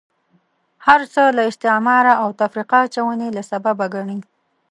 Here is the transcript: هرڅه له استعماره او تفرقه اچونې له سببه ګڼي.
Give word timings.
هرڅه 0.85 1.23
له 1.37 1.43
استعماره 1.49 2.13
او 2.23 2.29
تفرقه 2.41 2.77
اچونې 2.85 3.29
له 3.35 3.41
سببه 3.51 3.85
ګڼي. 3.93 4.19